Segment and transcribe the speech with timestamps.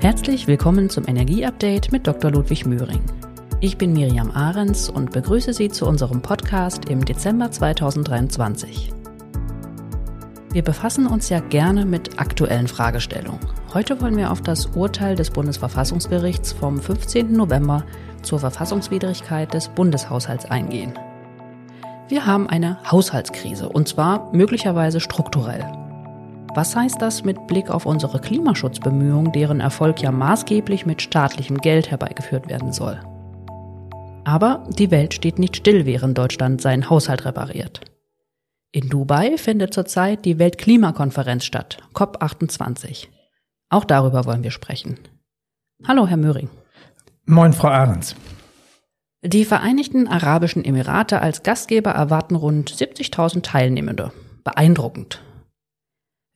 [0.00, 2.30] Herzlich willkommen zum Energieupdate mit Dr.
[2.30, 3.02] Ludwig Möhring.
[3.60, 8.92] Ich bin Miriam Ahrens und begrüße Sie zu unserem Podcast im Dezember 2023.
[10.52, 13.40] Wir befassen uns ja gerne mit aktuellen Fragestellungen.
[13.74, 17.32] Heute wollen wir auf das Urteil des Bundesverfassungsgerichts vom 15.
[17.32, 17.84] November
[18.22, 20.92] zur Verfassungswidrigkeit des Bundeshaushalts eingehen.
[22.06, 25.87] Wir haben eine Haushaltskrise und zwar möglicherweise strukturell.
[26.58, 31.92] Was heißt das mit Blick auf unsere Klimaschutzbemühungen, deren Erfolg ja maßgeblich mit staatlichem Geld
[31.92, 33.00] herbeigeführt werden soll?
[34.24, 37.82] Aber die Welt steht nicht still, während Deutschland seinen Haushalt repariert.
[38.72, 43.06] In Dubai findet zurzeit die Weltklimakonferenz statt, COP28.
[43.68, 44.98] Auch darüber wollen wir sprechen.
[45.86, 46.48] Hallo, Herr Möhring.
[47.24, 48.16] Moin, Frau Ahrens.
[49.22, 54.10] Die Vereinigten Arabischen Emirate als Gastgeber erwarten rund 70.000 Teilnehmende.
[54.42, 55.22] Beeindruckend.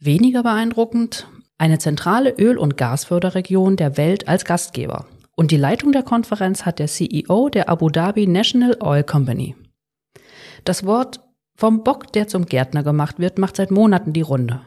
[0.05, 5.07] Weniger beeindruckend, eine zentrale Öl- und Gasförderregion der Welt als Gastgeber.
[5.37, 9.55] Und die Leitung der Konferenz hat der CEO der Abu Dhabi National Oil Company.
[10.65, 11.21] Das Wort
[11.55, 14.63] vom Bock, der zum Gärtner gemacht wird, macht seit Monaten die Runde.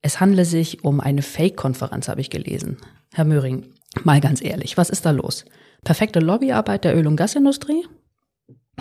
[0.00, 2.78] Es handle sich um eine Fake-Konferenz, habe ich gelesen.
[3.14, 3.66] Herr Möhring,
[4.02, 5.44] mal ganz ehrlich, was ist da los?
[5.84, 7.86] Perfekte Lobbyarbeit der Öl- und Gasindustrie?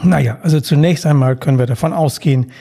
[0.02, 2.52] Naja, also zunächst einmal können wir davon ausgehen,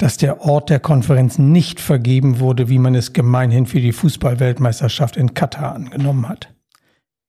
[0.00, 5.18] dass der Ort der Konferenz nicht vergeben wurde, wie man es gemeinhin für die Fußballweltmeisterschaft
[5.18, 6.54] in Katar angenommen hat.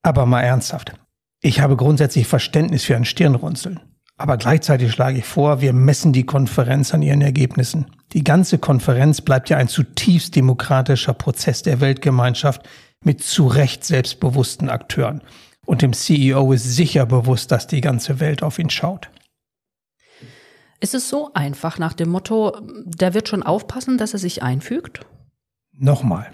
[0.03, 0.93] Aber mal ernsthaft.
[1.41, 3.81] Ich habe grundsätzlich Verständnis für ein Stirnrunzeln.
[4.15, 7.87] Aber gleichzeitig schlage ich vor, wir messen die Konferenz an ihren Ergebnissen.
[8.13, 12.61] Die ganze Konferenz bleibt ja ein zutiefst demokratischer Prozess der Weltgemeinschaft
[13.03, 15.21] mit zu Recht selbstbewussten Akteuren.
[15.65, 19.09] Und dem CEO ist sicher bewusst, dass die ganze Welt auf ihn schaut.
[20.81, 25.05] Ist es so einfach nach dem Motto, der wird schon aufpassen, dass er sich einfügt?
[25.77, 26.31] Nochmal,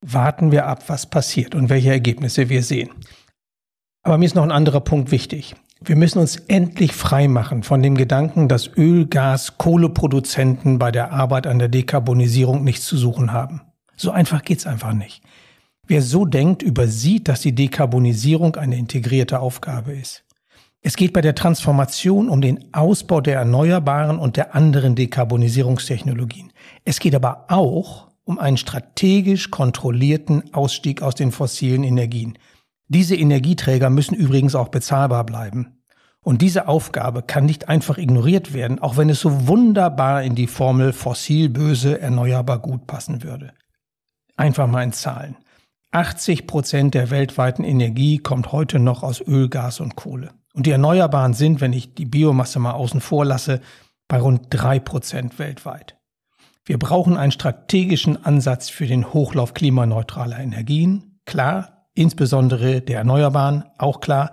[0.00, 2.90] warten wir ab, was passiert und welche Ergebnisse wir sehen.
[4.04, 5.56] Aber mir ist noch ein anderer Punkt wichtig.
[5.80, 11.12] Wir müssen uns endlich frei machen von dem Gedanken, dass Öl, Gas, Kohleproduzenten bei der
[11.12, 13.62] Arbeit an der Dekarbonisierung nichts zu suchen haben.
[13.96, 15.24] So einfach geht's einfach nicht.
[15.88, 20.24] Wer so denkt, übersieht, dass die Dekarbonisierung eine integrierte Aufgabe ist.
[20.84, 26.52] Es geht bei der Transformation um den Ausbau der erneuerbaren und der anderen Dekarbonisierungstechnologien.
[26.84, 32.36] Es geht aber auch um einen strategisch kontrollierten Ausstieg aus den fossilen Energien.
[32.88, 35.78] Diese Energieträger müssen übrigens auch bezahlbar bleiben.
[36.24, 40.46] Und diese Aufgabe kann nicht einfach ignoriert werden, auch wenn es so wunderbar in die
[40.48, 43.52] Formel fossil böse, erneuerbar gut passen würde.
[44.36, 45.36] Einfach mal in Zahlen.
[45.92, 50.30] 80 Prozent der weltweiten Energie kommt heute noch aus Öl, Gas und Kohle.
[50.52, 53.60] Und die Erneuerbaren sind, wenn ich die Biomasse mal außen vor lasse,
[54.08, 55.96] bei rund drei Prozent weltweit.
[56.64, 64.00] Wir brauchen einen strategischen Ansatz für den Hochlauf klimaneutraler Energien, klar, insbesondere der Erneuerbaren, auch
[64.00, 64.32] klar.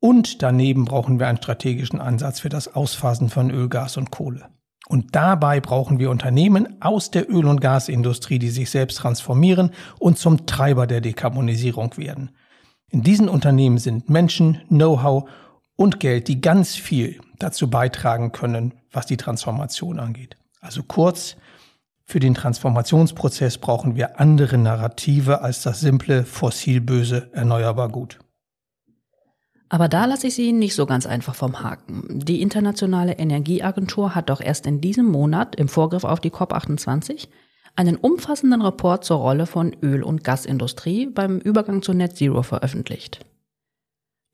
[0.00, 4.48] Und daneben brauchen wir einen strategischen Ansatz für das Ausphasen von Öl, Gas und Kohle.
[4.88, 10.18] Und dabei brauchen wir Unternehmen aus der Öl- und Gasindustrie, die sich selbst transformieren und
[10.18, 12.30] zum Treiber der Dekarbonisierung werden.
[12.90, 15.28] In diesen Unternehmen sind Menschen, Know-how
[15.76, 20.36] und Geld, die ganz viel dazu beitragen können, was die Transformation angeht.
[20.60, 21.36] Also kurz,
[22.08, 28.20] für den Transformationsprozess brauchen wir andere Narrative als das simple fossilböse erneuerbar gut.
[29.68, 32.20] Aber da lasse ich Sie nicht so ganz einfach vom Haken.
[32.24, 37.26] Die Internationale Energieagentur hat doch erst in diesem Monat im Vorgriff auf die COP28
[37.76, 43.24] einen umfassenden Report zur Rolle von Öl- und Gasindustrie beim Übergang zu Net Zero veröffentlicht.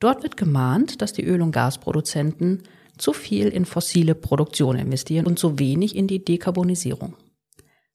[0.00, 2.62] Dort wird gemahnt, dass die Öl- und Gasproduzenten
[2.98, 7.16] zu viel in fossile Produktion investieren und zu wenig in die Dekarbonisierung.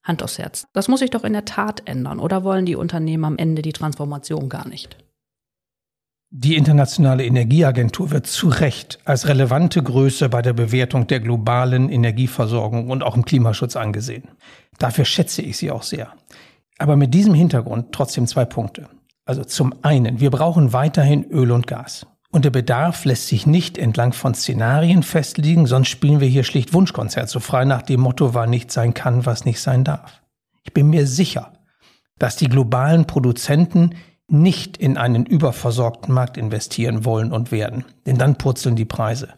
[0.03, 0.68] Hand aufs Herz.
[0.74, 3.74] Das muss sich doch in der Tat ändern, oder wollen die Unternehmen am Ende die
[3.74, 4.97] Transformation gar nicht?
[6.30, 12.90] Die Internationale Energieagentur wird zu Recht als relevante Größe bei der Bewertung der globalen Energieversorgung
[12.90, 14.28] und auch im Klimaschutz angesehen.
[14.77, 16.13] Dafür schätze ich sie auch sehr.
[16.77, 18.88] Aber mit diesem Hintergrund trotzdem zwei Punkte.
[19.25, 22.06] Also zum einen, wir brauchen weiterhin Öl und Gas.
[22.29, 26.74] Und der Bedarf lässt sich nicht entlang von Szenarien festlegen, sonst spielen wir hier schlicht
[26.74, 30.21] Wunschkonzert, so frei nach dem Motto, war nicht sein kann, was nicht sein darf.
[30.63, 31.53] Ich bin mir sicher,
[32.19, 33.95] dass die globalen Produzenten
[34.27, 39.30] nicht in einen überversorgten Markt investieren wollen und werden, denn dann purzeln die Preise.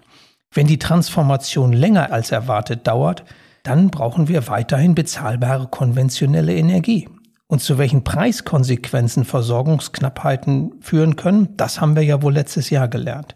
[0.52, 3.24] Wenn die Transformation länger als erwartet dauert,
[3.64, 7.08] dann brauchen wir weiterhin bezahlbare konventionelle Energie.
[7.48, 13.36] Und zu welchen Preiskonsequenzen Versorgungsknappheiten führen können, das haben wir ja wohl letztes Jahr gelernt.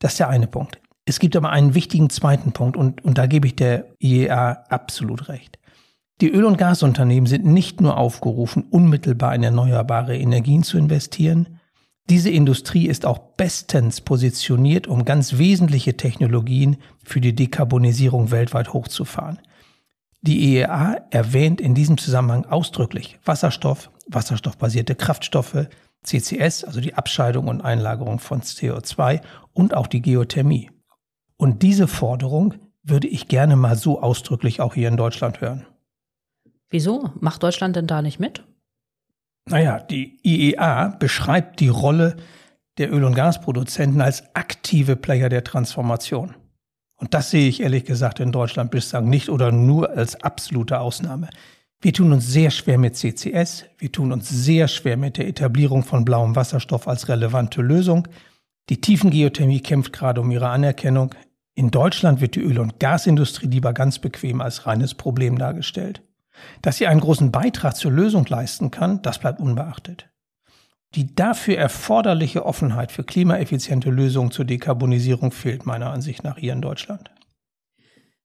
[0.00, 0.80] Das ist der eine Punkt.
[1.06, 5.28] Es gibt aber einen wichtigen zweiten Punkt und, und da gebe ich der IEA absolut
[5.28, 5.58] recht.
[6.20, 11.60] Die Öl- und Gasunternehmen sind nicht nur aufgerufen, unmittelbar in erneuerbare Energien zu investieren,
[12.10, 19.38] diese Industrie ist auch bestens positioniert, um ganz wesentliche Technologien für die Dekarbonisierung weltweit hochzufahren.
[20.26, 25.68] Die IEA erwähnt in diesem Zusammenhang ausdrücklich Wasserstoff, wasserstoffbasierte Kraftstoffe,
[26.02, 29.20] CCS, also die Abscheidung und Einlagerung von CO2
[29.52, 30.70] und auch die Geothermie.
[31.36, 35.66] Und diese Forderung würde ich gerne mal so ausdrücklich auch hier in Deutschland hören.
[36.70, 37.10] Wieso?
[37.20, 38.44] Macht Deutschland denn da nicht mit?
[39.46, 42.16] Naja, die IEA beschreibt die Rolle
[42.78, 46.34] der Öl- und Gasproduzenten als aktive Player der Transformation.
[47.04, 51.28] Und das sehe ich ehrlich gesagt in Deutschland bislang nicht oder nur als absolute Ausnahme.
[51.82, 55.82] Wir tun uns sehr schwer mit CCS, wir tun uns sehr schwer mit der Etablierung
[55.82, 58.08] von blauem Wasserstoff als relevante Lösung.
[58.70, 61.14] Die Tiefengeothermie kämpft gerade um ihre Anerkennung.
[61.54, 66.00] In Deutschland wird die Öl- und Gasindustrie lieber ganz bequem als reines Problem dargestellt.
[66.62, 70.08] Dass sie einen großen Beitrag zur Lösung leisten kann, das bleibt unbeachtet.
[70.94, 76.60] Die dafür erforderliche Offenheit für klimaeffiziente Lösungen zur Dekarbonisierung fehlt meiner Ansicht nach hier in
[76.60, 77.10] Deutschland.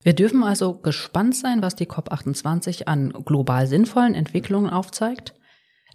[0.03, 5.33] Wir dürfen also gespannt sein, was die COP28 an global sinnvollen Entwicklungen aufzeigt.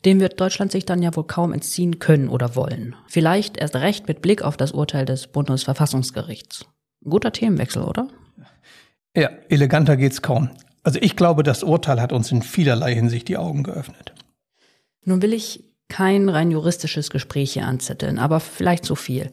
[0.04, 2.96] Dem wird Deutschland sich dann ja wohl kaum entziehen können oder wollen.
[3.06, 6.66] Vielleicht erst recht mit Blick auf das Urteil des Bundesverfassungsgerichts.
[7.02, 8.08] Guter Themenwechsel, oder?
[9.16, 10.50] Ja, eleganter geht's kaum.
[10.82, 14.12] Also ich glaube, das Urteil hat uns in vielerlei Hinsicht die Augen geöffnet.
[15.04, 19.30] Nun will ich kein rein juristisches Gespräch hier anzetteln, aber vielleicht so viel.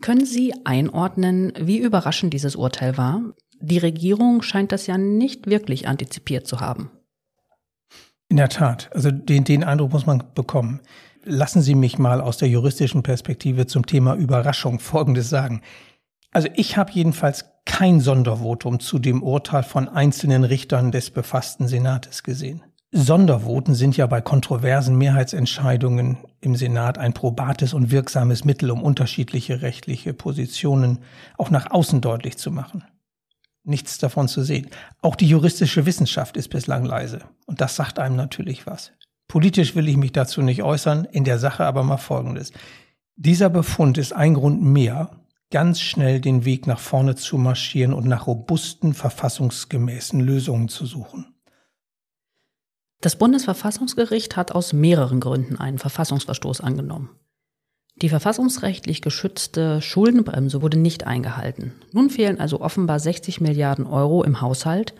[0.00, 3.22] Können Sie einordnen, wie überraschend dieses Urteil war?
[3.60, 6.90] Die Regierung scheint das ja nicht wirklich antizipiert zu haben.
[8.28, 10.80] In der Tat, also den, den Eindruck muss man bekommen.
[11.22, 15.62] Lassen Sie mich mal aus der juristischen Perspektive zum Thema Überraschung Folgendes sagen.
[16.32, 22.24] Also ich habe jedenfalls kein Sondervotum zu dem Urteil von einzelnen Richtern des befassten Senates
[22.24, 22.64] gesehen.
[22.92, 29.62] Sondervoten sind ja bei kontroversen Mehrheitsentscheidungen im Senat ein probates und wirksames Mittel, um unterschiedliche
[29.62, 30.98] rechtliche Positionen
[31.38, 32.82] auch nach außen deutlich zu machen.
[33.62, 34.68] Nichts davon zu sehen.
[35.02, 37.20] Auch die juristische Wissenschaft ist bislang leise.
[37.46, 38.90] Und das sagt einem natürlich was.
[39.28, 42.52] Politisch will ich mich dazu nicht äußern, in der Sache aber mal Folgendes.
[43.14, 45.10] Dieser Befund ist ein Grund mehr,
[45.52, 51.29] ganz schnell den Weg nach vorne zu marschieren und nach robusten, verfassungsgemäßen Lösungen zu suchen.
[53.00, 57.10] Das Bundesverfassungsgericht hat aus mehreren Gründen einen Verfassungsverstoß angenommen.
[57.96, 61.72] Die verfassungsrechtlich geschützte Schuldenbremse wurde nicht eingehalten.
[61.92, 64.94] Nun fehlen also offenbar 60 Milliarden Euro im Haushalt,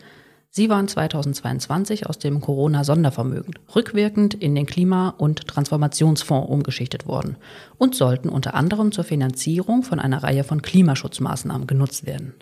[0.53, 7.37] Sie waren 2022 aus dem Corona-Sondervermögen rückwirkend in den Klima- und Transformationsfonds umgeschichtet worden
[7.77, 12.33] und sollten unter anderem zur Finanzierung von einer Reihe von Klimaschutzmaßnahmen genutzt werden.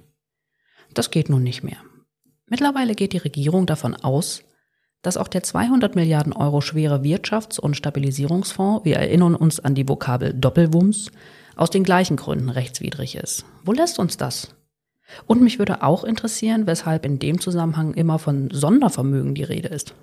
[0.95, 1.77] Das geht nun nicht mehr.
[2.47, 4.41] Mittlerweile geht die Regierung davon aus,
[5.01, 9.87] dass auch der 200 Milliarden Euro schwere Wirtschafts- und Stabilisierungsfonds, wir erinnern uns an die
[9.87, 11.11] Vokabel Doppelwumms,
[11.55, 13.45] aus den gleichen Gründen rechtswidrig ist.
[13.63, 14.55] Wo lässt uns das?
[15.25, 19.93] Und mich würde auch interessieren, weshalb in dem Zusammenhang immer von Sondervermögen die Rede ist.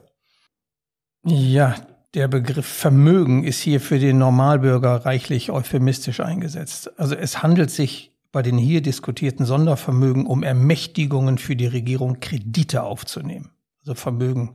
[1.25, 1.75] Ja,
[2.15, 6.99] der Begriff Vermögen ist hier für den Normalbürger reichlich euphemistisch eingesetzt.
[6.99, 12.83] Also es handelt sich bei den hier diskutierten Sondervermögen um Ermächtigungen für die Regierung, Kredite
[12.83, 13.51] aufzunehmen.
[13.87, 14.55] Also Vermögen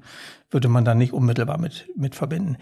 [0.50, 2.58] würde man da nicht unmittelbar mit, mit verbinden.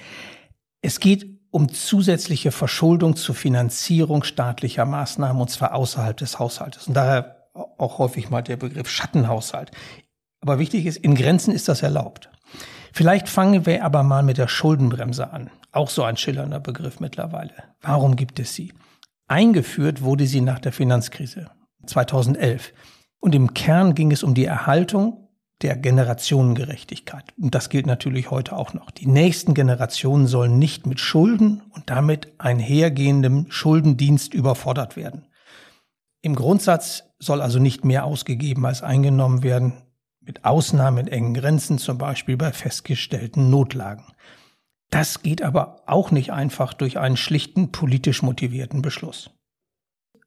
[0.81, 6.88] Es geht um zusätzliche Verschuldung zur Finanzierung staatlicher Maßnahmen und zwar außerhalb des Haushaltes.
[6.88, 9.71] Und daher auch häufig mal der Begriff Schattenhaushalt.
[10.42, 12.30] Aber wichtig ist, in Grenzen ist das erlaubt.
[12.94, 15.49] Vielleicht fangen wir aber mal mit der Schuldenbremse an.
[15.71, 17.54] Auch so ein schillernder Begriff mittlerweile.
[17.81, 18.73] Warum gibt es sie?
[19.28, 21.49] Eingeführt wurde sie nach der Finanzkrise
[21.88, 22.73] 2011.
[23.19, 25.29] Und im Kern ging es um die Erhaltung
[25.61, 27.25] der Generationengerechtigkeit.
[27.37, 28.92] Und das gilt natürlich heute auch noch.
[28.92, 35.28] Die nächsten Generationen sollen nicht mit Schulden und damit einhergehendem Schuldendienst überfordert werden.
[36.21, 39.73] Im Grundsatz soll also nicht mehr ausgegeben als eingenommen werden,
[40.21, 44.06] mit Ausnahmen in engen Grenzen, zum Beispiel bei festgestellten Notlagen.
[44.92, 49.31] Das geht aber auch nicht einfach durch einen schlichten politisch motivierten Beschluss.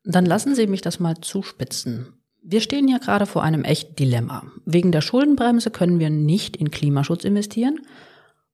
[0.05, 2.22] Dann lassen Sie mich das mal zuspitzen.
[2.45, 4.43] Wir stehen hier gerade vor einem echten Dilemma.
[4.65, 7.81] Wegen der Schuldenbremse können wir nicht in Klimaschutz investieren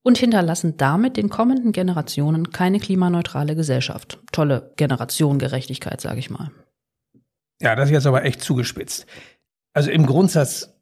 [0.02, 4.18] und hinterlassen damit den kommenden Generationen keine klimaneutrale Gesellschaft.
[4.30, 6.50] Tolle Generationengerechtigkeit, sage ich mal.
[7.62, 9.06] Ja, das ist jetzt aber echt zugespitzt.
[9.72, 10.74] Also im Grundsatz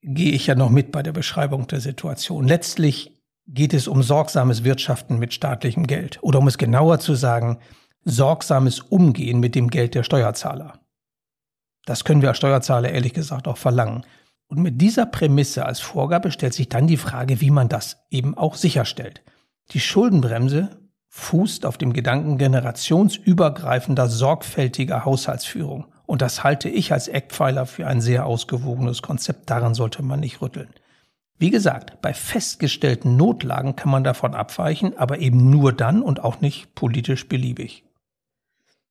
[0.00, 2.48] gehe ich ja noch mit bei der Beschreibung der Situation.
[2.48, 7.58] Letztlich geht es um sorgsames Wirtschaften mit staatlichem Geld oder um es genauer zu sagen,
[8.04, 10.80] sorgsames Umgehen mit dem Geld der Steuerzahler.
[11.86, 14.04] Das können wir als Steuerzahler ehrlich gesagt auch verlangen.
[14.46, 18.36] Und mit dieser Prämisse als Vorgabe stellt sich dann die Frage, wie man das eben
[18.36, 19.22] auch sicherstellt.
[19.70, 20.70] Die Schuldenbremse
[21.08, 25.86] fußt auf dem Gedanken generationsübergreifender, sorgfältiger Haushaltsführung.
[26.06, 29.48] Und das halte ich als Eckpfeiler für ein sehr ausgewogenes Konzept.
[29.48, 30.68] Daran sollte man nicht rütteln.
[31.38, 36.40] Wie gesagt, bei festgestellten Notlagen kann man davon abweichen, aber eben nur dann und auch
[36.40, 37.84] nicht politisch beliebig.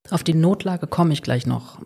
[0.09, 1.79] Auf die Notlage komme ich gleich noch.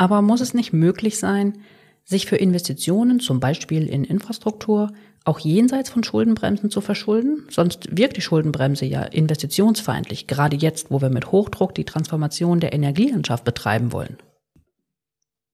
[0.00, 1.58] Aber muss es nicht möglich sein,
[2.04, 4.92] sich für Investitionen, zum Beispiel in Infrastruktur,
[5.26, 7.46] auch jenseits von Schuldenbremsen zu verschulden?
[7.50, 12.72] Sonst wirkt die Schuldenbremse ja investitionsfeindlich, gerade jetzt, wo wir mit Hochdruck die Transformation der
[12.72, 14.16] Energielandschaft betreiben wollen.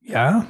[0.01, 0.47] Ja,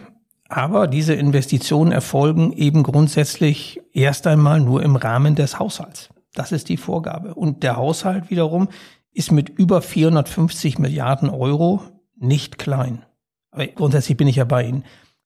[0.47, 6.11] aber diese Investitionen erfolgen eben grundsätzlich erst einmal nur im Rahmen des Haushalts.
[6.35, 7.33] Das ist die Vorgabe.
[7.33, 8.69] Und der Haushalt wiederum
[9.15, 11.81] ist mit über 450 Milliarden Euro
[12.15, 13.07] nicht klein.
[13.57, 14.85] Aber grundsätzlich bin ich ja bei Ihnen.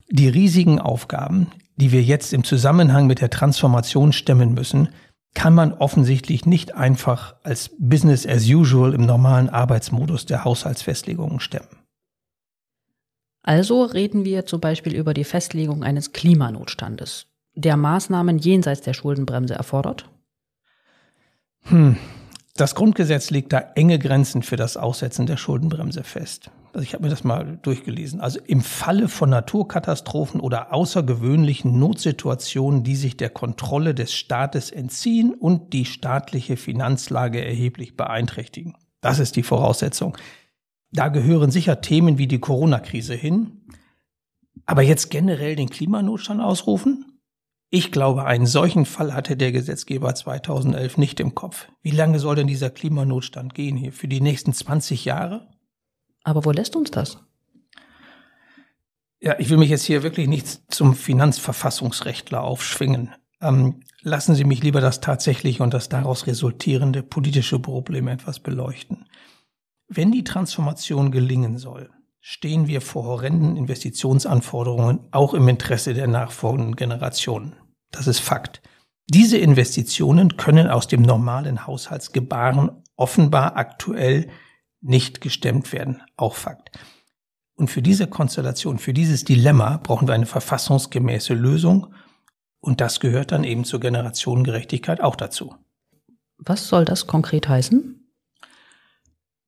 [0.09, 4.89] Die riesigen Aufgaben, die wir jetzt im Zusammenhang mit der Transformation stemmen müssen,
[5.33, 11.67] kann man offensichtlich nicht einfach als Business as usual im normalen Arbeitsmodus der Haushaltsfestlegungen stemmen.
[13.43, 19.55] Also reden wir zum Beispiel über die Festlegung eines Klimanotstandes, der Maßnahmen jenseits der Schuldenbremse
[19.55, 20.09] erfordert?
[21.63, 21.97] Hm.
[22.55, 26.51] Das Grundgesetz legt da enge Grenzen für das Aussetzen der Schuldenbremse fest.
[26.73, 28.21] Also ich habe mir das mal durchgelesen.
[28.21, 35.33] Also im Falle von Naturkatastrophen oder außergewöhnlichen Notsituationen, die sich der Kontrolle des Staates entziehen
[35.33, 38.77] und die staatliche Finanzlage erheblich beeinträchtigen.
[39.01, 40.17] Das ist die Voraussetzung.
[40.91, 43.65] Da gehören sicher Themen wie die Corona-Krise hin.
[44.65, 47.05] Aber jetzt generell den Klimanotstand ausrufen?
[47.69, 51.69] Ich glaube, einen solchen Fall hatte der Gesetzgeber 2011 nicht im Kopf.
[51.81, 53.93] Wie lange soll denn dieser Klimanotstand gehen hier?
[53.93, 55.47] Für die nächsten 20 Jahre?
[56.23, 57.17] Aber wo lässt uns das?
[59.19, 63.11] Ja, ich will mich jetzt hier wirklich nicht zum Finanzverfassungsrechtler aufschwingen.
[63.39, 69.05] Ähm, lassen Sie mich lieber das tatsächliche und das daraus resultierende politische Problem etwas beleuchten.
[69.87, 76.75] Wenn die Transformation gelingen soll, stehen wir vor horrenden Investitionsanforderungen auch im Interesse der nachfolgenden
[76.75, 77.55] Generationen.
[77.91, 78.61] Das ist Fakt.
[79.07, 84.29] Diese Investitionen können aus dem normalen Haushaltsgebaren offenbar aktuell
[84.81, 86.03] nicht gestemmt werden.
[86.17, 86.71] Auch Fakt.
[87.55, 91.93] Und für diese Konstellation, für dieses Dilemma brauchen wir eine verfassungsgemäße Lösung.
[92.59, 95.55] Und das gehört dann eben zur Generationengerechtigkeit auch dazu.
[96.37, 98.00] Was soll das konkret heißen?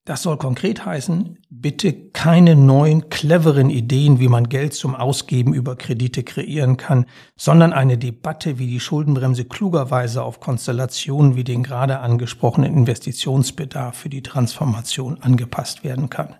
[0.05, 5.77] Das soll konkret heißen, bitte keine neuen, cleveren Ideen, wie man Geld zum Ausgeben über
[5.77, 7.05] Kredite kreieren kann,
[7.37, 14.09] sondern eine Debatte, wie die Schuldenbremse klugerweise auf Konstellationen wie den gerade angesprochenen Investitionsbedarf für
[14.09, 16.35] die Transformation angepasst werden kann.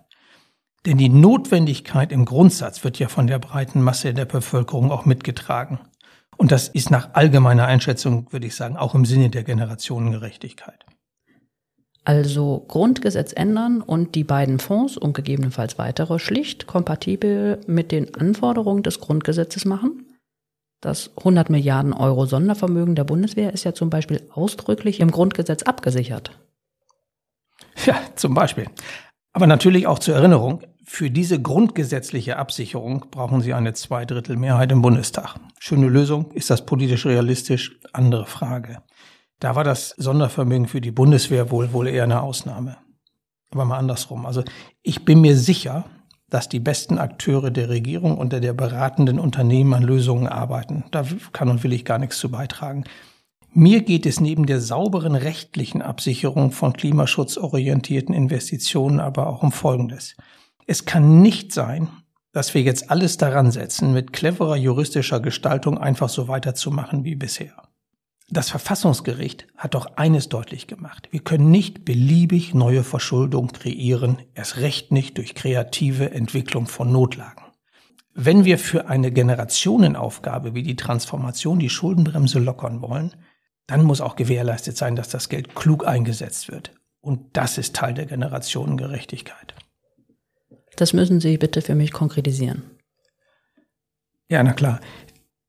[0.84, 5.78] Denn die Notwendigkeit im Grundsatz wird ja von der breiten Masse der Bevölkerung auch mitgetragen.
[6.36, 10.84] Und das ist nach allgemeiner Einschätzung, würde ich sagen, auch im Sinne der Generationengerechtigkeit.
[12.04, 18.82] Also Grundgesetz ändern und die beiden Fonds und gegebenenfalls weitere schlicht kompatibel mit den Anforderungen
[18.82, 20.04] des Grundgesetzes machen?
[20.82, 26.38] Das 100 Milliarden Euro Sondervermögen der Bundeswehr ist ja zum Beispiel ausdrücklich im Grundgesetz abgesichert.
[27.86, 28.66] Ja, zum Beispiel.
[29.32, 35.36] Aber natürlich auch zur Erinnerung, für diese grundgesetzliche Absicherung brauchen Sie eine Zweidrittelmehrheit im Bundestag.
[35.58, 37.80] Schöne Lösung, ist das politisch realistisch?
[37.94, 38.82] Andere Frage.
[39.40, 42.76] Da war das Sondervermögen für die Bundeswehr wohl, wohl eher eine Ausnahme.
[43.50, 44.26] Aber mal andersrum.
[44.26, 44.42] Also
[44.82, 45.84] ich bin mir sicher,
[46.28, 50.84] dass die besten Akteure der Regierung unter der beratenden Unternehmen an Lösungen arbeiten.
[50.90, 52.84] Da kann und will ich gar nichts zu beitragen.
[53.52, 60.16] Mir geht es neben der sauberen rechtlichen Absicherung von klimaschutzorientierten Investitionen aber auch um Folgendes.
[60.66, 61.88] Es kann nicht sein,
[62.32, 67.52] dass wir jetzt alles daran setzen, mit cleverer juristischer Gestaltung einfach so weiterzumachen wie bisher.
[68.30, 71.08] Das Verfassungsgericht hat doch eines deutlich gemacht.
[71.10, 77.44] Wir können nicht beliebig neue Verschuldung kreieren, erst recht nicht durch kreative Entwicklung von Notlagen.
[78.14, 83.14] Wenn wir für eine Generationenaufgabe wie die Transformation die Schuldenbremse lockern wollen,
[83.66, 86.72] dann muss auch gewährleistet sein, dass das Geld klug eingesetzt wird.
[87.00, 89.54] Und das ist Teil der Generationengerechtigkeit.
[90.76, 92.62] Das müssen Sie bitte für mich konkretisieren.
[94.28, 94.80] Ja, na klar.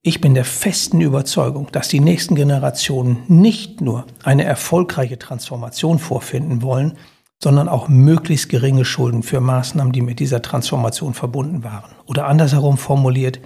[0.07, 6.61] Ich bin der festen Überzeugung, dass die nächsten Generationen nicht nur eine erfolgreiche Transformation vorfinden
[6.61, 6.93] wollen,
[7.41, 11.95] sondern auch möglichst geringe Schulden für Maßnahmen, die mit dieser Transformation verbunden waren.
[12.05, 13.39] Oder andersherum formuliert,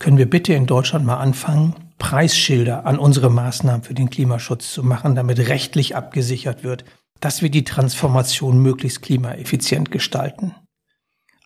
[0.00, 4.82] können wir bitte in Deutschland mal anfangen, Preisschilder an unsere Maßnahmen für den Klimaschutz zu
[4.82, 6.84] machen, damit rechtlich abgesichert wird,
[7.20, 10.56] dass wir die Transformation möglichst klimaeffizient gestalten.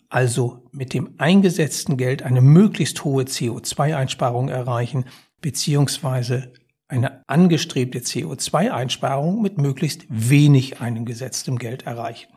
[0.08, 5.04] Also mit dem eingesetzten Geld eine möglichst hohe CO2-Einsparung erreichen,
[5.40, 6.52] beziehungsweise
[6.88, 12.32] eine angestrebte CO2-Einsparung mit möglichst wenig eingesetztem Geld erreichen.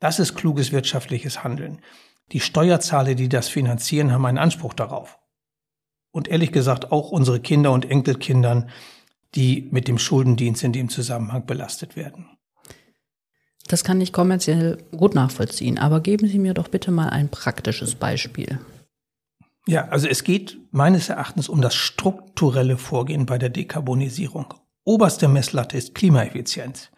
[0.00, 1.80] Das ist kluges wirtschaftliches Handeln.
[2.32, 5.18] Die Steuerzahler, die das finanzieren, haben einen Anspruch darauf.
[6.10, 8.70] Und ehrlich gesagt auch unsere Kinder und Enkelkindern,
[9.34, 12.33] die mit dem Schuldendienst in dem Zusammenhang belastet werden.
[13.66, 17.94] Das kann ich kommerziell gut nachvollziehen, aber geben Sie mir doch bitte mal ein praktisches
[17.94, 18.58] Beispiel.
[19.66, 24.52] Ja, also es geht meines Erachtens um das strukturelle Vorgehen bei der Dekarbonisierung.
[24.84, 26.90] Oberste Messlatte ist Klimaeffizienz.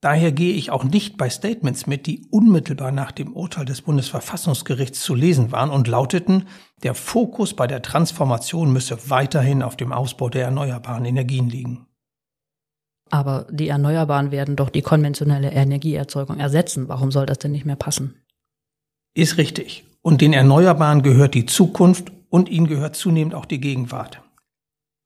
[0.00, 5.00] Daher gehe ich auch nicht bei Statements mit, die unmittelbar nach dem Urteil des Bundesverfassungsgerichts
[5.00, 6.46] zu lesen waren und lauteten,
[6.82, 11.86] der Fokus bei der Transformation müsse weiterhin auf dem Ausbau der erneuerbaren Energien liegen.
[13.14, 16.88] Aber die Erneuerbaren werden doch die konventionelle Energieerzeugung ersetzen.
[16.88, 18.16] Warum soll das denn nicht mehr passen?
[19.14, 19.84] Ist richtig.
[20.02, 24.20] Und den Erneuerbaren gehört die Zukunft und ihnen gehört zunehmend auch die Gegenwart.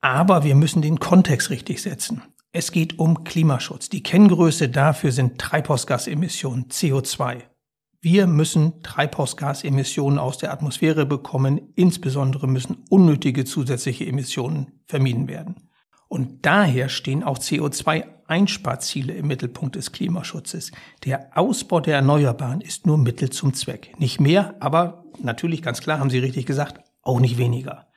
[0.00, 2.22] Aber wir müssen den Kontext richtig setzen.
[2.50, 3.90] Es geht um Klimaschutz.
[3.90, 7.42] Die Kenngröße dafür sind Treibhausgasemissionen, CO2.
[8.00, 11.60] Wir müssen Treibhausgasemissionen aus der Atmosphäre bekommen.
[11.74, 15.67] Insbesondere müssen unnötige zusätzliche Emissionen vermieden werden.
[16.08, 20.72] Und daher stehen auch CO2-Einsparziele im Mittelpunkt des Klimaschutzes.
[21.04, 23.94] Der Ausbau der Erneuerbaren ist nur Mittel zum Zweck.
[23.98, 27.88] Nicht mehr, aber natürlich ganz klar, haben Sie richtig gesagt, auch nicht weniger.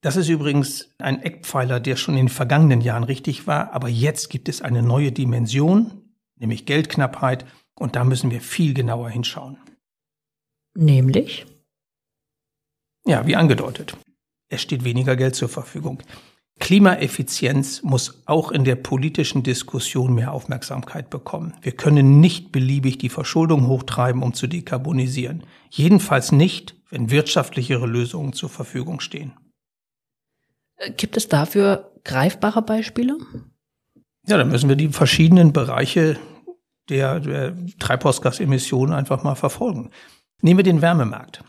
[0.00, 4.28] Das ist übrigens ein Eckpfeiler, der schon in den vergangenen Jahren richtig war, aber jetzt
[4.28, 9.58] gibt es eine neue Dimension, nämlich Geldknappheit, und da müssen wir viel genauer hinschauen.
[10.74, 11.46] Nämlich?
[13.06, 13.96] Ja, wie angedeutet.
[14.48, 16.02] Es steht weniger Geld zur Verfügung.
[16.60, 21.54] Klimaeffizienz muss auch in der politischen Diskussion mehr Aufmerksamkeit bekommen.
[21.62, 25.42] Wir können nicht beliebig die Verschuldung hochtreiben, um zu dekarbonisieren.
[25.70, 29.32] Jedenfalls nicht, wenn wirtschaftlichere Lösungen zur Verfügung stehen.
[30.76, 33.18] Äh, gibt es dafür greifbare Beispiele?
[34.26, 36.18] Ja, dann müssen wir die verschiedenen Bereiche
[36.88, 39.90] der, der Treibhausgasemissionen einfach mal verfolgen.
[40.40, 41.42] Nehmen wir den Wärmemarkt.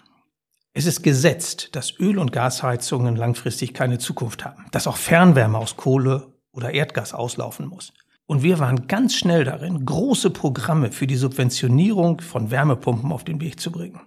[0.78, 5.78] Es ist gesetzt, dass Öl- und Gasheizungen langfristig keine Zukunft haben, dass auch Fernwärme aus
[5.78, 7.94] Kohle oder Erdgas auslaufen muss.
[8.26, 13.40] Und wir waren ganz schnell darin, große Programme für die Subventionierung von Wärmepumpen auf den
[13.40, 14.02] Weg zu bringen.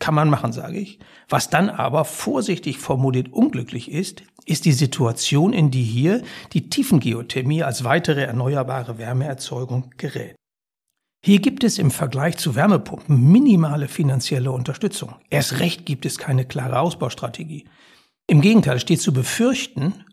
[0.00, 0.98] Kann man machen, sage ich.
[1.28, 7.62] Was dann aber vorsichtig formuliert unglücklich ist, ist die Situation, in die hier die Tiefengeothermie
[7.62, 10.34] als weitere erneuerbare Wärmeerzeugung gerät.
[11.26, 15.14] Hier gibt es im Vergleich zu Wärmepumpen minimale finanzielle Unterstützung.
[15.30, 17.64] Erst recht gibt es keine klare Ausbaustrategie.
[18.26, 20.04] Im Gegenteil steht zu befürchten,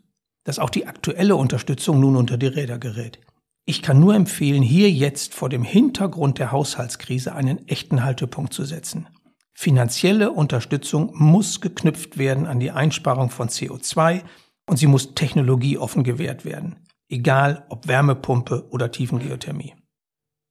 [0.44, 3.20] dass auch die aktuelle Unterstützung nun unter die Räder gerät.
[3.66, 8.64] Ich kann nur empfehlen, hier jetzt vor dem Hintergrund der Haushaltskrise einen echten Haltepunkt zu
[8.64, 9.06] setzen.
[9.52, 14.22] Finanzielle Unterstützung muss geknüpft werden an die Einsparung von CO2
[14.66, 16.76] und sie muss technologieoffen gewährt werden,
[17.10, 19.74] egal ob Wärmepumpe oder Tiefengeothermie.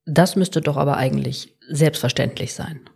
[0.05, 2.89] Das müsste doch aber eigentlich selbstverständlich sein.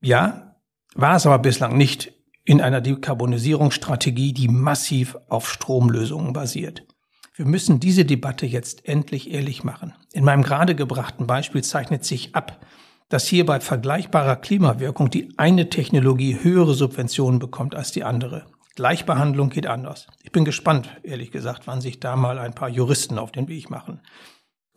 [0.00, 0.56] Ja,
[0.94, 2.12] war es aber bislang nicht
[2.44, 6.86] in einer Dekarbonisierungsstrategie, die massiv auf Stromlösungen basiert.
[7.34, 9.94] Wir müssen diese Debatte jetzt endlich ehrlich machen.
[10.12, 12.64] In meinem gerade gebrachten Beispiel zeichnet sich ab,
[13.08, 18.46] dass hier bei vergleichbarer Klimawirkung die eine Technologie höhere Subventionen bekommt als die andere.
[18.76, 20.06] Gleichbehandlung geht anders.
[20.22, 23.70] Ich bin gespannt, ehrlich gesagt, wann sich da mal ein paar Juristen auf den Weg
[23.70, 24.00] machen.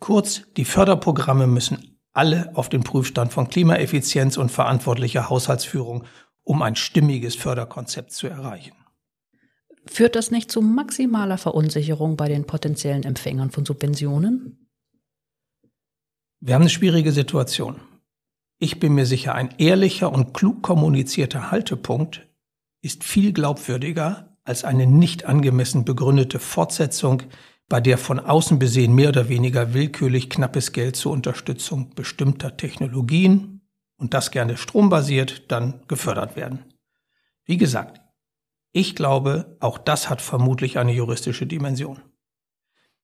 [0.00, 6.04] Kurz, die Förderprogramme müssen alle auf den Prüfstand von Klimaeffizienz und verantwortlicher Haushaltsführung,
[6.42, 8.74] um ein stimmiges Förderkonzept zu erreichen.
[9.86, 14.68] Führt das nicht zu maximaler Verunsicherung bei den potenziellen Empfängern von Subventionen?
[16.40, 17.80] Wir haben eine schwierige Situation.
[18.58, 22.26] Ich bin mir sicher, ein ehrlicher und klug kommunizierter Haltepunkt
[22.80, 27.22] ist viel glaubwürdiger als eine nicht angemessen begründete Fortsetzung
[27.68, 33.60] bei der von außen besehen mehr oder weniger willkürlich knappes Geld zur Unterstützung bestimmter Technologien
[33.98, 36.64] und das gerne strombasiert dann gefördert werden.
[37.44, 38.00] Wie gesagt,
[38.72, 42.00] ich glaube, auch das hat vermutlich eine juristische Dimension.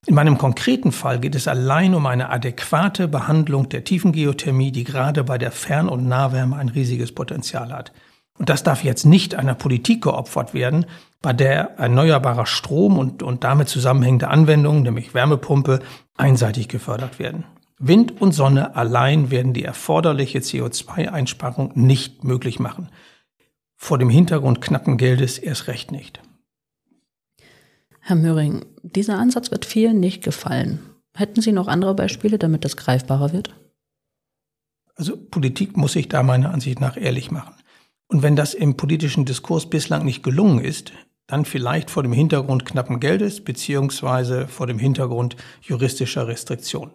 [0.06, 5.24] In meinem konkreten Fall geht es allein um eine adäquate Behandlung der Tiefengeothermie, die gerade
[5.24, 7.92] bei der Fern- und Nahwärme ein riesiges Potenzial hat.
[8.38, 10.86] Und das darf jetzt nicht einer Politik geopfert werden,
[11.22, 15.80] bei der erneuerbarer Strom und, und damit zusammenhängende Anwendungen, nämlich Wärmepumpe,
[16.16, 17.44] einseitig gefördert werden.
[17.78, 22.88] Wind und Sonne allein werden die erforderliche CO2-Einsparung nicht möglich machen.
[23.76, 26.20] Vor dem Hintergrund knappen Geldes erst recht nicht.
[28.00, 30.80] Herr Möhring, dieser Ansatz wird vielen nicht gefallen.
[31.16, 33.54] Hätten Sie noch andere Beispiele, damit das greifbarer wird?
[34.96, 37.54] Also Politik muss sich da meiner Ansicht nach ehrlich machen.
[38.08, 40.92] Und wenn das im politischen Diskurs bislang nicht gelungen ist,
[41.26, 46.92] dann vielleicht vor dem Hintergrund knappen Geldes beziehungsweise vor dem Hintergrund juristischer Restriktionen.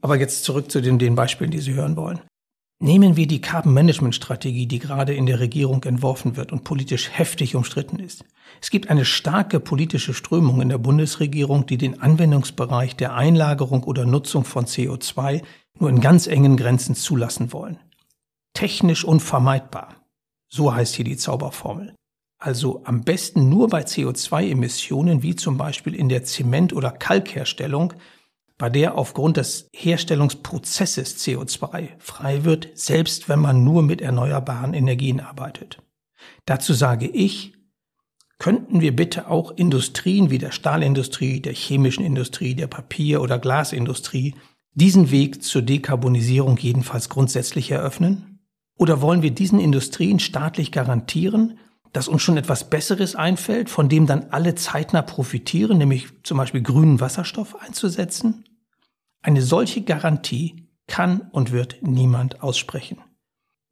[0.00, 2.20] Aber jetzt zurück zu den, den Beispielen, die Sie hören wollen.
[2.80, 7.10] Nehmen wir die Carbon Management Strategie, die gerade in der Regierung entworfen wird und politisch
[7.12, 8.24] heftig umstritten ist.
[8.62, 14.06] Es gibt eine starke politische Strömung in der Bundesregierung, die den Anwendungsbereich der Einlagerung oder
[14.06, 15.42] Nutzung von CO2
[15.80, 17.80] nur in ganz engen Grenzen zulassen wollen.
[18.58, 19.94] Technisch unvermeidbar.
[20.48, 21.94] So heißt hier die Zauberformel.
[22.40, 27.92] Also am besten nur bei CO2-Emissionen wie zum Beispiel in der Zement- oder Kalkherstellung,
[28.56, 35.20] bei der aufgrund des Herstellungsprozesses CO2 frei wird, selbst wenn man nur mit erneuerbaren Energien
[35.20, 35.80] arbeitet.
[36.44, 37.52] Dazu sage ich,
[38.40, 44.34] könnten wir bitte auch Industrien wie der Stahlindustrie, der chemischen Industrie, der Papier- oder Glasindustrie
[44.74, 48.37] diesen Weg zur Dekarbonisierung jedenfalls grundsätzlich eröffnen?
[48.78, 51.58] Oder wollen wir diesen Industrien staatlich garantieren,
[51.92, 56.62] dass uns schon etwas Besseres einfällt, von dem dann alle zeitnah profitieren, nämlich zum Beispiel
[56.62, 58.44] grünen Wasserstoff einzusetzen?
[59.20, 62.98] Eine solche Garantie kann und wird niemand aussprechen.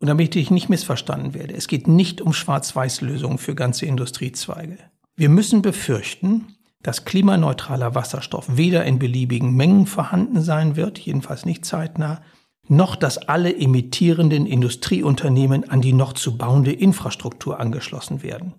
[0.01, 4.79] Und damit ich nicht missverstanden werde, es geht nicht um Schwarz-Weiß-Lösungen für ganze Industriezweige.
[5.15, 11.65] Wir müssen befürchten, dass klimaneutraler Wasserstoff weder in beliebigen Mengen vorhanden sein wird, jedenfalls nicht
[11.65, 12.23] zeitnah,
[12.69, 18.55] noch dass alle emittierenden Industrieunternehmen an die noch zu bauende Infrastruktur angeschlossen werden.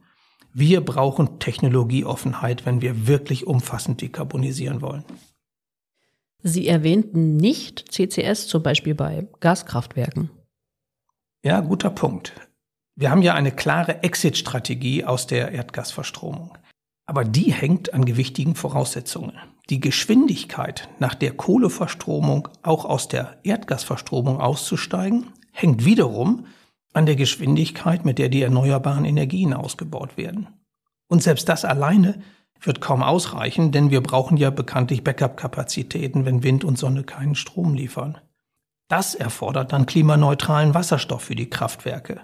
[0.53, 5.03] Wir brauchen Technologieoffenheit, wenn wir wirklich umfassend dekarbonisieren wollen.
[6.43, 10.29] Sie erwähnten nicht CCS zum Beispiel bei Gaskraftwerken.
[11.43, 12.33] Ja, guter Punkt.
[12.95, 16.57] Wir haben ja eine klare Exit-Strategie aus der Erdgasverstromung.
[17.05, 19.37] Aber die hängt an gewichtigen Voraussetzungen.
[19.69, 26.45] Die Geschwindigkeit, nach der Kohleverstromung auch aus der Erdgasverstromung auszusteigen, hängt wiederum
[26.93, 30.47] an der Geschwindigkeit, mit der die erneuerbaren Energien ausgebaut werden.
[31.07, 32.21] Und selbst das alleine
[32.61, 37.73] wird kaum ausreichen, denn wir brauchen ja bekanntlich Backup-Kapazitäten, wenn Wind und Sonne keinen Strom
[37.73, 38.17] liefern.
[38.87, 42.21] Das erfordert dann klimaneutralen Wasserstoff für die Kraftwerke.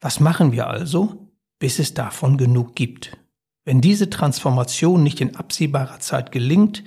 [0.00, 3.18] Was machen wir also, bis es davon genug gibt?
[3.64, 6.82] Wenn diese Transformation nicht in absehbarer Zeit gelingt,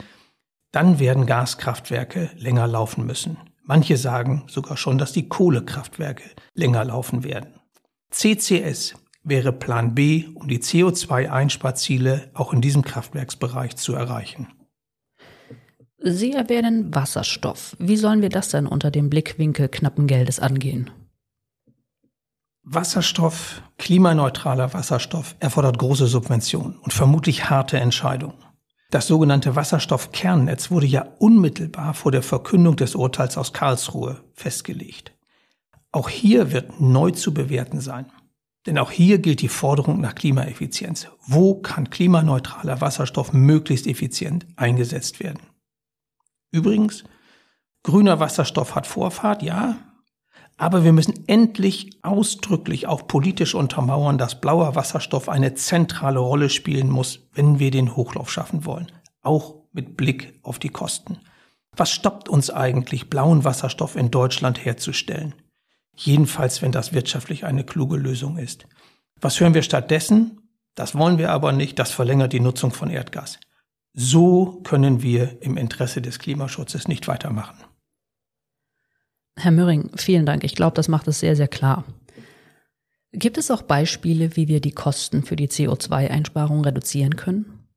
[0.71, 3.37] dann werden Gaskraftwerke länger laufen müssen.
[3.63, 7.61] Manche sagen sogar schon, dass die Kohlekraftwerke länger laufen werden.
[8.11, 14.47] CCS wäre Plan B, um die CO2-Einsparziele auch in diesem Kraftwerksbereich zu erreichen.
[15.97, 17.75] Sie erwähnen Wasserstoff.
[17.79, 20.91] Wie sollen wir das denn unter dem Blickwinkel knappen Geldes angehen?
[22.67, 28.43] Wasserstoff, klimaneutraler Wasserstoff, erfordert große Subventionen und vermutlich harte Entscheidungen.
[28.89, 35.13] Das sogenannte Wasserstoffkernnetz wurde ja unmittelbar vor der Verkündung des Urteils aus Karlsruhe festgelegt.
[35.91, 38.11] Auch hier wird neu zu bewerten sein.
[38.65, 41.07] Denn auch hier gilt die Forderung nach Klimaeffizienz.
[41.27, 45.41] Wo kann klimaneutraler Wasserstoff möglichst effizient eingesetzt werden?
[46.51, 47.03] Übrigens,
[47.83, 49.77] grüner Wasserstoff hat Vorfahrt, ja,
[50.57, 56.89] aber wir müssen endlich ausdrücklich auch politisch untermauern, dass blauer Wasserstoff eine zentrale Rolle spielen
[56.89, 58.91] muss, wenn wir den Hochlauf schaffen wollen.
[59.21, 61.19] Auch mit Blick auf die Kosten.
[61.75, 65.35] Was stoppt uns eigentlich, blauen Wasserstoff in Deutschland herzustellen?
[65.93, 68.65] Jedenfalls, wenn das wirtschaftlich eine kluge Lösung ist.
[69.19, 70.41] Was hören wir stattdessen?
[70.73, 73.39] Das wollen wir aber nicht, das verlängert die Nutzung von Erdgas.
[73.93, 77.57] So können wir im Interesse des Klimaschutzes nicht weitermachen.
[79.37, 80.43] Herr Möhring, vielen Dank.
[80.43, 81.83] Ich glaube, das macht es sehr, sehr klar.
[83.11, 87.67] Gibt es auch Beispiele, wie wir die Kosten für die CO2-Einsparung reduzieren können?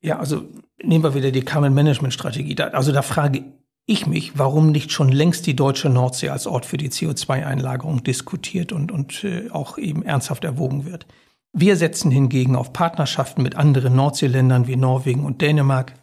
[0.00, 0.44] Ja, also
[0.82, 2.56] nehmen wir wieder die Carbon Management Strategie.
[2.60, 3.44] also da frage
[3.86, 8.72] ich mich, warum nicht schon längst die deutsche Nordsee als Ort für die CO2-Einlagerung diskutiert
[8.72, 11.06] und, und äh, auch eben ernsthaft erwogen wird.
[11.52, 15.94] Wir setzen hingegen auf Partnerschaften mit anderen Nordseeländern wie Norwegen und Dänemark,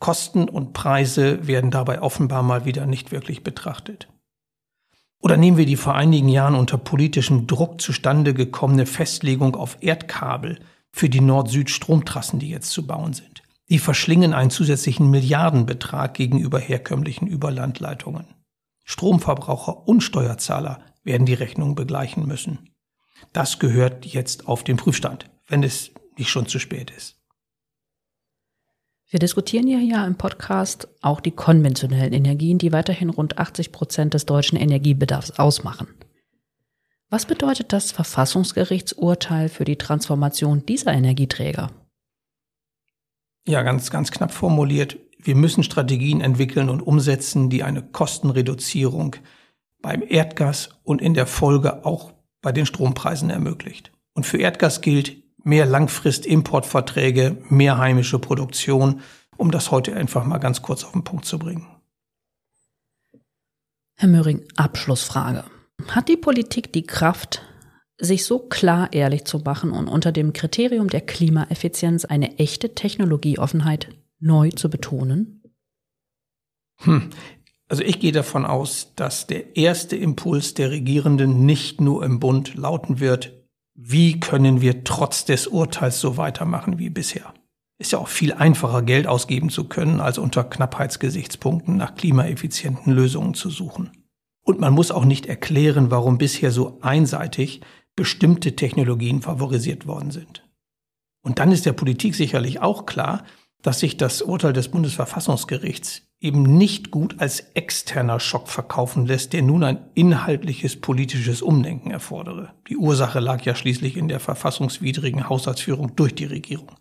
[0.00, 4.08] Kosten und Preise werden dabei offenbar mal wieder nicht wirklich betrachtet.
[5.20, 10.58] Oder nehmen wir die vor einigen Jahren unter politischem Druck zustande gekommene Festlegung auf Erdkabel
[10.90, 13.42] für die Nord-Süd-Stromtrassen, die jetzt zu bauen sind.
[13.68, 18.26] Die verschlingen einen zusätzlichen Milliardenbetrag gegenüber herkömmlichen Überlandleitungen.
[18.84, 22.70] Stromverbraucher und Steuerzahler werden die Rechnung begleichen müssen.
[23.32, 27.19] Das gehört jetzt auf den Prüfstand, wenn es nicht schon zu spät ist.
[29.10, 34.14] Wir diskutieren ja hier im Podcast auch die konventionellen Energien, die weiterhin rund 80 Prozent
[34.14, 35.88] des deutschen Energiebedarfs ausmachen.
[37.08, 41.72] Was bedeutet das Verfassungsgerichtsurteil für die Transformation dieser Energieträger?
[43.48, 44.96] Ja, ganz, ganz knapp formuliert.
[45.22, 49.16] wir müssen Strategien entwickeln und umsetzen, die eine Kostenreduzierung
[49.82, 53.90] beim Erdgas und in der Folge auch bei den Strompreisen ermöglicht.
[54.14, 59.00] Und für Erdgas gilt mehr Langfrist-Importverträge, mehr heimische Produktion,
[59.36, 61.66] um das heute einfach mal ganz kurz auf den Punkt zu bringen.
[63.96, 65.44] Herr Möhring, Abschlussfrage.
[65.88, 67.42] Hat die Politik die Kraft,
[67.98, 73.88] sich so klar ehrlich zu machen und unter dem Kriterium der Klimaeffizienz eine echte Technologieoffenheit
[74.18, 75.42] neu zu betonen?
[76.78, 77.10] Hm.
[77.68, 82.54] Also ich gehe davon aus, dass der erste Impuls der Regierenden nicht nur im Bund
[82.54, 83.39] lauten wird,
[83.82, 87.32] wie können wir trotz des Urteils so weitermachen wie bisher.
[87.78, 93.32] Ist ja auch viel einfacher, Geld ausgeben zu können, als unter Knappheitsgesichtspunkten nach klimaeffizienten Lösungen
[93.32, 93.90] zu suchen.
[94.44, 97.62] Und man muss auch nicht erklären, warum bisher so einseitig
[97.96, 100.46] bestimmte Technologien favorisiert worden sind.
[101.22, 103.24] Und dann ist der Politik sicherlich auch klar,
[103.62, 109.42] dass sich das Urteil des Bundesverfassungsgerichts eben nicht gut als externer Schock verkaufen lässt, der
[109.42, 112.52] nun ein inhaltliches politisches Umdenken erfordere.
[112.68, 116.72] Die Ursache lag ja schließlich in der verfassungswidrigen Haushaltsführung durch die Regierung.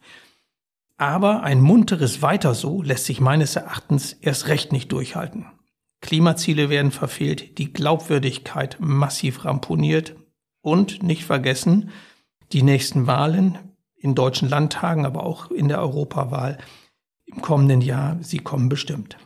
[0.97, 5.45] Aber ein munteres Weiter so lässt sich meines Erachtens erst recht nicht durchhalten.
[6.01, 10.15] Klimaziele werden verfehlt, die Glaubwürdigkeit massiv ramponiert
[10.61, 11.91] und nicht vergessen,
[12.51, 13.57] die nächsten Wahlen
[13.95, 16.57] in deutschen Landtagen, aber auch in der Europawahl
[17.25, 19.17] im kommenden Jahr, sie kommen bestimmt.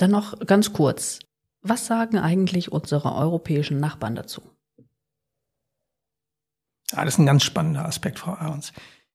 [0.00, 1.18] Dann noch ganz kurz.
[1.60, 4.40] Was sagen eigentlich unsere europäischen Nachbarn dazu?
[6.90, 8.72] Ja, das ist ein ganz spannender Aspekt, Frau Ahrens.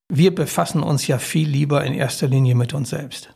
[0.10, 3.34] Wir befassen uns ja viel lieber in erster Linie mit uns selbst.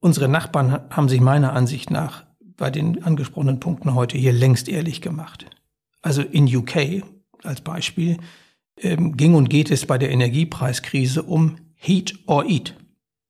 [0.00, 5.00] Unsere Nachbarn haben sich meiner Ansicht nach bei den angesprochenen Punkten heute hier längst ehrlich
[5.00, 5.46] gemacht.
[6.02, 7.04] Also in UK
[7.44, 8.16] als Beispiel
[8.78, 12.74] ähm, ging und geht es bei der Energiepreiskrise um Heat or Eat,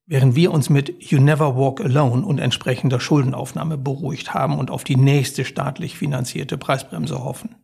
[0.06, 4.84] während wir uns mit You Never Walk Alone und entsprechender Schuldenaufnahme beruhigt haben und auf
[4.84, 7.56] die nächste staatlich finanzierte Preisbremse hoffen.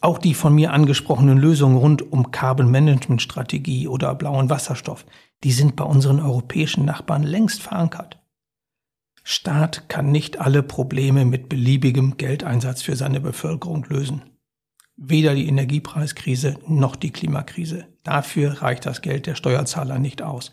[0.00, 5.04] Auch die von mir angesprochenen Lösungen rund um Carbon Management Strategie oder blauen Wasserstoff,
[5.44, 8.18] die sind bei unseren europäischen Nachbarn längst verankert.
[9.24, 14.22] Staat kann nicht alle Probleme mit beliebigem Geldeinsatz für seine Bevölkerung lösen.
[14.96, 17.86] Weder die Energiepreiskrise noch die Klimakrise.
[18.04, 20.52] Dafür reicht das Geld der Steuerzahler nicht aus.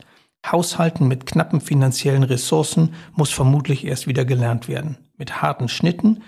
[0.51, 4.97] Haushalten mit knappen finanziellen Ressourcen muss vermutlich erst wieder gelernt werden.
[5.17, 6.23] Mit harten Schnitten,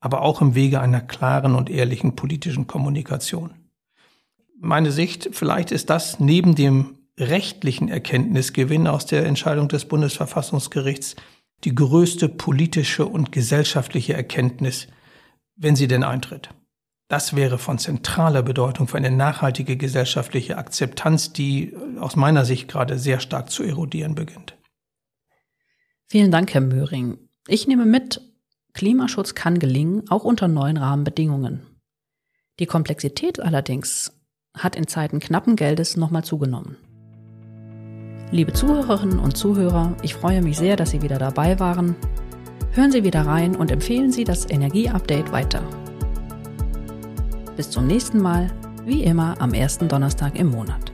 [0.00, 3.50] aber auch im Wege einer klaren und ehrlichen politischen Kommunikation.
[4.60, 11.16] Meine Sicht, vielleicht ist das neben dem rechtlichen Erkenntnisgewinn aus der Entscheidung des Bundesverfassungsgerichts
[11.64, 14.86] die größte politische und gesellschaftliche Erkenntnis,
[15.56, 16.50] wenn sie denn eintritt.
[17.08, 22.98] Das wäre von zentraler Bedeutung für eine nachhaltige gesellschaftliche Akzeptanz, die aus meiner Sicht gerade
[22.98, 24.56] sehr stark zu erodieren beginnt.
[26.06, 27.18] Vielen Dank, Herr Möhring.
[27.46, 28.20] Ich nehme mit,
[28.74, 31.66] Klimaschutz kann gelingen, auch unter neuen Rahmenbedingungen.
[32.58, 34.12] Die Komplexität allerdings
[34.54, 36.76] hat in Zeiten knappen Geldes nochmal zugenommen.
[38.30, 41.96] Liebe Zuhörerinnen und Zuhörer, ich freue mich sehr, dass Sie wieder dabei waren.
[42.72, 45.62] Hören Sie wieder rein und empfehlen Sie das Energieupdate weiter.
[47.58, 48.52] Bis zum nächsten Mal,
[48.84, 50.87] wie immer am ersten Donnerstag im Monat.